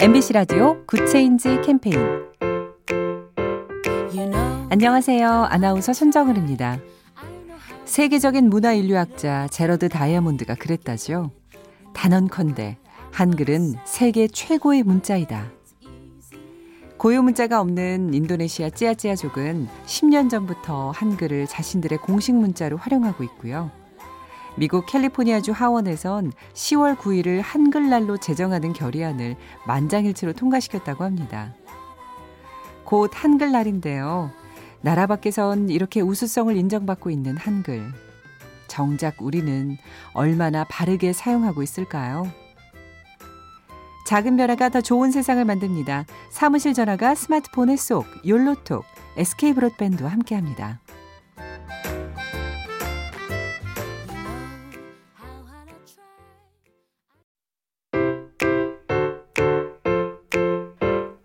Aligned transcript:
MBC 0.00 0.32
라디오 0.32 0.82
굿 0.86 1.11
체인지 1.11 1.60
캠페인 1.60 1.94
안녕하세요. 4.70 5.28
아나운서 5.28 5.92
손정은입니다. 5.92 6.78
세계적인 7.84 8.48
문화 8.48 8.72
인류학자 8.72 9.48
제러드 9.48 9.90
다이아몬드가 9.90 10.54
그랬다죠. 10.54 11.32
단언컨대 11.92 12.78
한글은 13.12 13.74
세계 13.84 14.26
최고의 14.26 14.84
문자이다. 14.84 15.50
고유 16.96 17.22
문자가 17.22 17.60
없는 17.60 18.14
인도네시아 18.14 18.70
찌아찌아족은 18.70 19.68
10년 19.84 20.30
전부터 20.30 20.92
한글을 20.92 21.46
자신들의 21.46 21.98
공식 21.98 22.34
문자로 22.34 22.78
활용하고 22.78 23.22
있고요. 23.24 23.70
미국 24.56 24.86
캘리포니아주 24.86 25.52
하원에선 25.52 26.32
10월 26.54 26.96
9일을 26.96 27.40
한글날로 27.42 28.18
제정하는 28.18 28.72
결의안을 28.72 29.36
만장일치로 29.66 30.32
통과시켰다고 30.34 31.04
합니다. 31.04 31.54
곧 32.84 33.10
한글날인데요. 33.14 34.30
나라 34.80 35.06
밖에선 35.06 35.68
이렇게 35.68 36.00
우수성을 36.00 36.54
인정받고 36.56 37.10
있는 37.10 37.36
한글. 37.36 37.92
정작 38.66 39.20
우리는 39.20 39.76
얼마나 40.14 40.64
바르게 40.64 41.12
사용하고 41.12 41.62
있을까요? 41.62 42.30
작은 44.06 44.36
변화가 44.36 44.70
더 44.70 44.80
좋은 44.80 45.12
세상을 45.12 45.44
만듭니다. 45.44 46.04
사무실 46.30 46.74
전화가 46.74 47.14
스마트폰에 47.14 47.76
쏙, 47.76 48.06
욜로톡, 48.26 48.84
SK 49.16 49.54
브로드밴드와 49.54 50.10
함께합니다. 50.10 50.80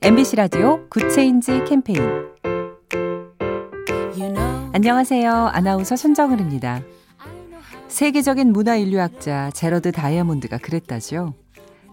MBC 0.06 0.36
라디오 0.36 0.88
굿 0.88 1.13
체인지 1.13 1.64
캠페인 1.64 2.00
안녕하세요. 4.72 5.32
아나운서 5.34 5.96
손정은입니다. 5.96 6.84
세계적인 7.88 8.54
문화 8.54 8.76
인류학자 8.76 9.50
제러드 9.56 9.92
다이아몬드가 9.92 10.60
그랬다죠. 10.60 11.34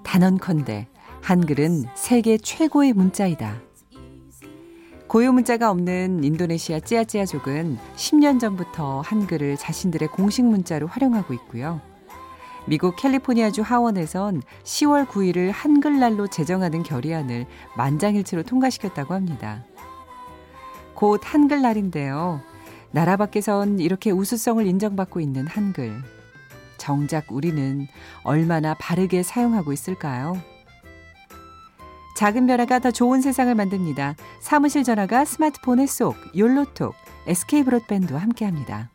단언컨대 0.05 0.89
한글은 1.23 1.87
세계 1.95 2.37
최고의 2.37 2.93
문자이다. 2.93 3.63
고유 5.09 5.33
문자가 5.33 5.71
없는 5.71 6.23
인도네시아 6.23 6.81
찌아찌아족은 6.81 7.79
10년 7.97 8.39
전부터 8.39 9.01
한글을 9.01 9.57
자신들의 9.57 10.09
공식 10.09 10.45
문자로 10.45 10.87
활용하고 10.87 11.33
있고요. 11.33 11.81
미국 12.65 12.95
캘리포니아주 12.97 13.63
하원에선 13.63 14.43
10월 14.63 15.07
9일을 15.07 15.51
한글날로 15.53 16.29
제정하는 16.29 16.83
결의안을 16.83 17.47
만장일치로 17.77 18.45
통과시켰다고 18.45 19.15
합니다. 19.15 19.65
곧 20.95 21.21
한글날인데요. 21.25 22.41
나라 22.93 23.17
밖에선 23.17 23.81
이렇게 23.81 24.11
우수성을 24.11 24.65
인정받고 24.65 25.21
있는 25.21 25.47
한글. 25.47 25.93
정작 26.79 27.33
우리는 27.33 27.87
얼마나 28.23 28.75
바르게 28.75 29.23
사용하고 29.23 29.73
있을까요? 29.73 30.41
작은 32.17 32.47
변화가 32.47 32.79
더 32.79 32.91
좋은 32.91 33.21
세상을 33.21 33.53
만듭니다. 33.55 34.15
사무실 34.41 34.85
전화가 34.85 35.25
스마트폰에 35.25 35.87
쏙, 35.87 36.15
욜로톡, 36.37 36.95
SK 37.27 37.65
브로드밴드와 37.65 38.21
함께합니다. 38.21 38.91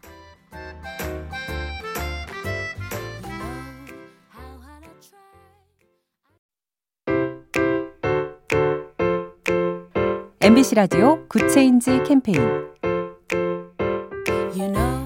MBC 10.48 10.76
라디오 10.76 11.28
굿 11.28 11.53
체인지 11.53 12.04
캠페인 12.08 12.40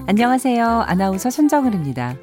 안녕하세요. 0.06 0.64
아나운서 0.64 1.30
손정은입니다. 1.30 2.14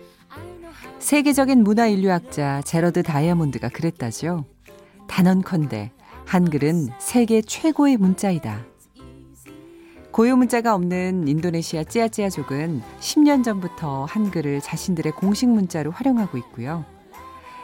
세계적인 1.00 1.62
문화 1.62 1.88
인류학자 1.88 2.62
제러드 2.62 3.04
다이아몬드가 3.04 3.68
그랬다죠. 3.68 4.46
단언컨대 5.10 5.92
한글은 6.28 6.92
세계 6.98 7.42
최고의 7.42 7.98
문자이다. 7.98 8.66
고유 10.12 10.38
문자가 10.38 10.74
없는 10.74 11.28
인도네시아 11.28 11.84
찌아찌아족은 11.84 12.82
10년 13.02 13.44
전부터 13.44 14.06
한글을 14.06 14.62
자신들의 14.62 15.12
공식 15.12 15.50
문자로 15.50 15.92
활용하고 15.92 16.38
있고요. 16.38 16.86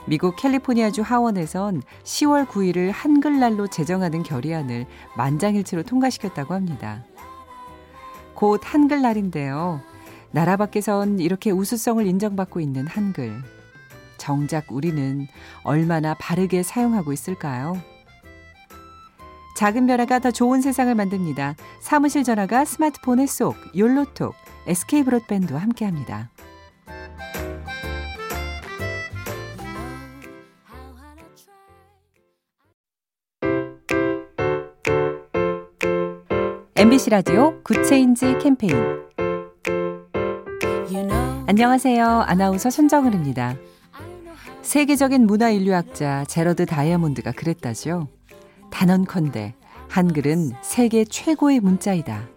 미국 0.07 0.35
캘리포니아주 0.35 1.01
하원에선 1.01 1.81
10월 2.03 2.47
9일을 2.47 2.91
한글날로 2.91 3.67
제정하는 3.67 4.21
결의안을 4.21 4.85
만장일치로 5.17 5.83
통과시켰다고 5.83 6.53
합니다. 6.53 7.03
곧 8.35 8.61
한글날인데요. 8.63 9.81
나라 10.31 10.57
밖에선 10.57 11.19
이렇게 11.19 11.49
우수성을 11.49 12.05
인정받고 12.05 12.59
있는 12.59 12.85
한글. 12.85 13.41
정작 14.17 14.71
우리는 14.71 15.27
얼마나 15.63 16.13
바르게 16.13 16.61
사용하고 16.61 17.11
있을까요? 17.11 17.81
작은 19.55 19.87
변화가 19.87 20.19
더 20.19 20.31
좋은 20.31 20.61
세상을 20.61 20.93
만듭니다. 20.93 21.55
사무실 21.79 22.23
전화가 22.23 22.65
스마트폰에 22.65 23.25
쏙, 23.25 23.55
욜로톡, 23.75 24.35
SK 24.67 25.03
브로드밴드와 25.03 25.61
함께합니다. 25.61 26.29
MBC 36.77 37.09
라디오 37.09 37.57
굿 37.63 37.88
체인지 37.88 38.37
캠페인 38.39 38.75
안녕하세요. 41.47 42.05
아나운서 42.05 42.69
손정은입니다. 42.69 43.55
세계적인 44.61 45.25
문화 45.25 45.51
인류학자 45.51 46.25
제러드 46.25 46.65
다이아몬드가 46.65 47.31
그랬다죠. 47.31 48.09
단언컨대 48.71 49.55
한글은 49.87 50.51
세계 50.61 51.05
최고의 51.05 51.61
문자이다. 51.61 52.27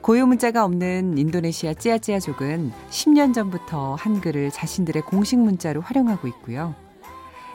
고유 0.00 0.24
문자가 0.24 0.64
없는 0.64 1.18
인도네시아 1.18 1.74
찌아찌아족은 1.74 2.70
10년 2.88 3.34
전부터 3.34 3.96
한글을 3.96 4.52
자신들의 4.52 5.02
공식 5.02 5.40
문자로 5.40 5.80
활용하고 5.80 6.28
있고요. 6.28 6.76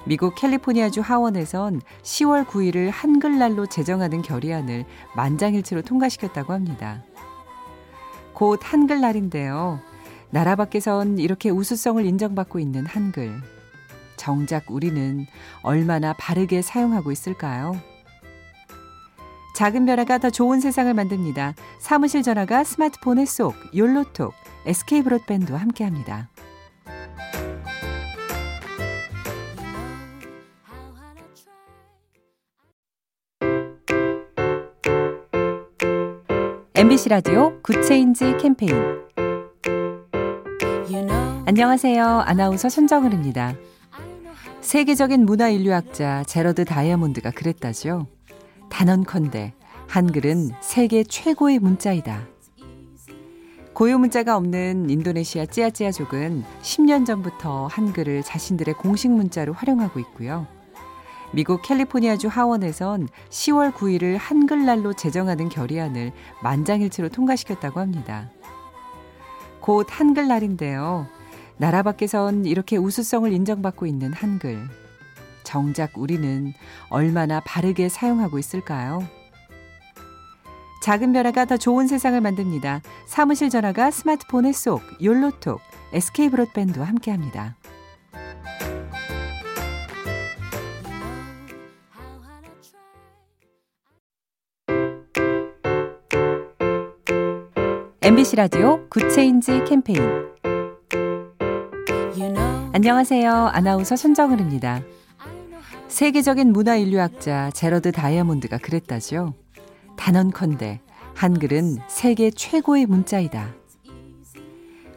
미국 0.07 0.35
캘리포니아주 0.35 1.01
하원에선 1.01 1.81
10월 2.01 2.45
9일을 2.45 2.90
한글날로 2.91 3.66
제정하는 3.66 4.22
결의안을 4.22 4.85
만장일치로 5.18 5.81
통과시켰다고 5.81 6.53
합니다. 6.53 7.03
곧 8.34 8.62
한글날인데요. 8.63 9.81
나라 10.29 10.56
밖에선 10.56 11.19
이렇게 11.19 11.50
우수성을 11.50 12.06
인정받고 12.06 12.59
있는 12.59 12.85
한글. 12.85 13.34
정작 14.16 14.72
우리는 14.72 15.25
얼마나 15.62 16.13
바르게 16.13 16.62
사용하고 16.62 17.12
있을까요? 17.12 17.75
작은 19.56 19.85
변화가 19.85 20.19
더 20.19 20.29
좋은 20.29 20.62
세상을 20.62 20.94
만듭니다. 20.94 21.53
사무실 21.79 22.23
전화가 22.23 22.63
스마트폰에 22.63 23.25
쏙, 23.25 23.56
욜로톡, 23.75 24.34
SK 24.66 25.03
브로드밴드와 25.03 25.59
함께합니다. 25.59 26.29
MBC 36.77 37.09
라디오 37.09 37.59
굿 37.63 37.88
체인지 37.88 38.38
캠페인 38.38 38.71
안녕하세요. 41.47 42.05
아나운서 42.05 42.69
손정은입니다. 42.69 43.55
세계적인 44.61 45.25
문화 45.25 45.49
인류학자 45.49 46.23
제러드 46.25 46.66
다이아몬드가 46.66 47.31
그랬다죠. 47.31 48.05
단언컨대 48.69 49.55
한글은 49.87 50.52
세계 50.61 51.03
최고의 51.03 51.57
문자이다. 51.57 52.28
고유 53.73 53.97
문자가 53.97 54.37
없는 54.37 54.91
인도네시아 54.91 55.47
찌아찌아족은 55.47 56.43
10년 56.61 57.07
전부터 57.07 57.66
한글을 57.72 58.22
자신들의 58.22 58.75
공식 58.75 59.09
문자로 59.09 59.53
활용하고 59.53 59.99
있고요. 60.02 60.46
미국 61.32 61.62
캘리포니아주 61.62 62.29
하원에선 62.29 63.09
10월 63.29 63.74
9일을 63.74 64.18
한글날로 64.18 64.94
제정하는 64.94 65.50
결의안을 65.50 66.14
만장일치로 66.41 67.09
통과시켰다고 67.09 67.79
합니다. 67.79 68.29
곧 69.59 69.88
한글날인데요. 69.90 71.08
나라 71.58 71.84
밖에선 71.84 72.46
이렇게 72.46 72.78
우수성을 72.78 73.32
인정받고 73.32 73.85
있는 73.85 74.14
한글. 74.14 74.68
정작 75.44 75.97
우리는 75.97 76.53
얼마나 76.90 77.40
바르게 77.41 77.90
사용하고 77.90 78.40
있을까요? 78.40 79.06
작은 80.84 81.12
변화가 81.12 81.46
더 81.46 81.58
좋은 81.58 81.88
세상을 81.88 82.20
만듭니다. 82.22 82.82
사무실 83.08 83.50
전화가 83.50 83.91
스마트폰에 83.91 84.53
쏙, 84.53 84.82
욜로톡, 85.03 85.59
SK 85.91 86.29
브로드밴드와 86.29 86.85
함께합니다. 86.85 87.56
MBC 98.07 98.37
라디오 98.37 98.87
굿 98.87 99.14
체인지 99.14 99.66
캠페인 99.67 99.99
안녕하세요. 102.71 103.29
아나운서 103.51 103.97
손정은입니다. 103.97 104.81
세계적인 105.89 106.53
문화인류학자 106.53 107.51
제러드 107.51 107.91
다이아몬드가 107.91 108.59
그랬다죠. 108.59 109.33
단언컨대 109.97 110.79
한글은 111.15 111.79
세계 111.89 112.31
최고의 112.31 112.85
문자이다. 112.85 113.53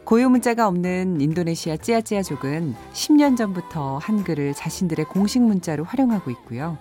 고유 0.05 0.29
문자가 0.29 0.69
없는 0.69 1.19
인도네시아 1.19 1.75
찌아찌아족은 1.75 2.75
10년 2.93 3.35
전부터 3.35 3.97
한글을 3.97 4.53
자신들의 4.53 5.03
공식 5.09 5.41
문자로 5.41 5.83
활용하고 5.83 6.31
있고요. 6.31 6.77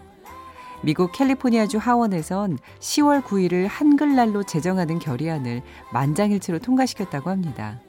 미국 0.82 1.12
캘리포니아주 1.12 1.76
하원에선 1.78 2.58
10월 2.78 3.22
9일을 3.22 3.66
한글날로 3.68 4.44
제정하는 4.44 4.98
결의안을 4.98 5.62
만장일치로 5.92 6.58
통과시켰다고 6.60 7.28
합니다. 7.28 7.80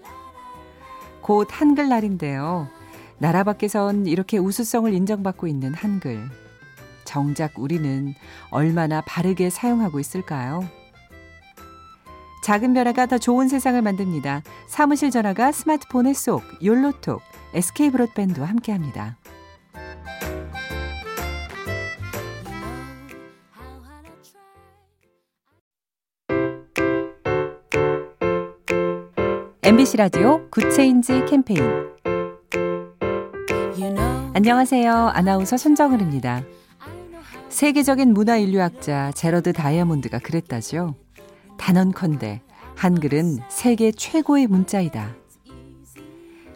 곧 1.21 1.47
한글날인데요. 1.49 2.67
나라 3.17 3.43
밖에선 3.43 4.07
이렇게 4.07 4.37
우수성을 4.37 4.91
인정받고 4.93 5.47
있는 5.47 5.73
한글. 5.73 6.29
정작 7.05 7.57
우리는 7.59 8.13
얼마나 8.49 9.01
바르게 9.01 9.49
사용하고 9.49 9.99
있을까요? 9.99 10.67
작은 12.43 12.73
변화가 12.73 13.05
더 13.05 13.17
좋은 13.17 13.47
세상을 13.47 13.79
만듭니다. 13.81 14.41
사무실 14.67 15.11
전화가 15.11 15.51
스마트폰에 15.51 16.13
쏙 16.13 16.41
욜로톡 16.63 17.21
SK 17.53 17.91
브로드밴드와 17.91 18.47
함께합니다. 18.47 19.17
MBC 29.63 29.97
라디오 29.97 30.49
Good 30.49 30.80
Change 30.80 31.25
캠페인 31.25 31.61
안녕하세요. 34.33 34.91
아나운서 34.91 35.55
손정은입니다. 35.55 36.41
세계적인 37.49 38.11
문화인류학자 38.11 39.11
제러드 39.11 39.53
다이아몬드가 39.53 40.17
그랬다죠. 40.17 40.95
단언컨대 41.59 42.41
한글은 42.75 43.37
세계 43.49 43.91
최고의 43.91 44.47
문자이다. 44.47 45.15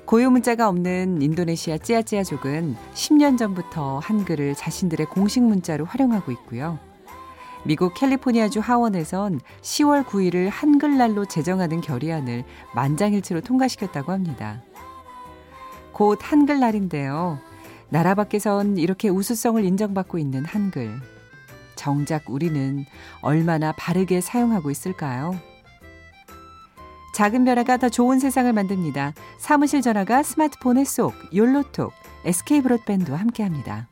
고유 0.06 0.32
문자가 0.32 0.68
없는 0.68 1.22
인도네시아 1.22 1.78
찌아찌아족은 1.78 2.76
10년 2.96 3.38
전부터 3.38 4.00
한글을 4.00 4.56
자신들의 4.56 5.06
공식 5.12 5.44
문자로 5.44 5.86
활용하고 5.86 6.32
있고요. 6.32 6.80
미국 7.66 7.96
캘리포니아주 7.96 8.60
하원에선 8.60 9.42
10월 9.62 10.06
9일을 10.06 10.50
한글날로 10.52 11.26
제정하는 11.26 11.82
결의안을 11.82 12.44
만장일치로 12.76 13.42
통과시켰다고 13.42 14.12
합니다. 14.12 14.62
곧 15.92 16.20
한글날인데요. 16.22 17.40
나라 17.90 18.14
밖에선 18.14 18.78
이렇게 18.78 19.10
우수성을 19.10 19.64
인정받고 19.64 20.20
있는 20.20 20.46
한글. 20.46 20.92
정작 21.76 22.30
우리는 22.30 22.86
얼마나 23.22 23.72
바르게 23.72 24.22
사용하고 24.22 24.70
있을까요? 24.70 25.36
작은 27.16 27.46
변화가 27.46 27.78
더 27.78 27.90
좋은 27.90 28.20
세상을 28.20 28.52
만듭니다. 28.54 29.14
사무실 29.40 29.82
전화가 29.82 30.22
스마트폰에 30.22 30.84
쏙 30.84 31.14
욜로톡 31.34 31.94
SK 32.26 32.62
브로드밴드와 32.62 33.18
함께합니다. 33.18 33.88